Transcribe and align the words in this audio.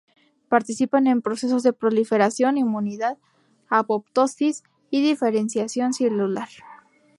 Participan 0.49 1.05
en 1.05 1.21
procesos 1.21 1.61
de 1.61 1.73
proliferación, 1.73 2.57
inmunidad, 2.57 3.19
apoptosis, 3.69 4.63
y 4.89 4.99
diferenciación 5.07 5.93
celular. 5.93 6.49